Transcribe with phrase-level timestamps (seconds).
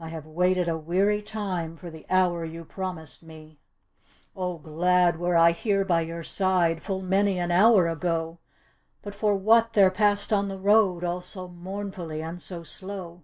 [0.00, 4.40] I have waited a weary time For the hour you promised me." D,gt,, erihyGOOgle The
[4.40, 8.38] Haunted Hour" Oh, glad were I here by your side, Full many an hour agci.
[9.02, 13.22] But for what there passed on the road All so mournfully and so slow."